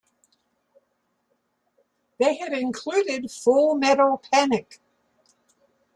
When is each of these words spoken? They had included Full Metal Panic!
They 2.17 2.35
had 2.37 2.53
included 2.53 3.29
Full 3.29 3.75
Metal 3.75 4.19
Panic! 4.31 4.79